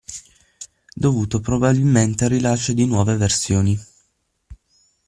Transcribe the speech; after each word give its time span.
Dovuto 0.97 1.39
probabilmente 1.41 2.23
al 2.23 2.31
rilascio 2.31 2.73
di 2.73 2.87
nuove 2.87 3.17
versioni. 3.17 3.79